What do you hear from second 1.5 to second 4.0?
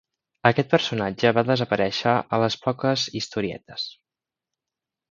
desaparèixer a les poques historietes.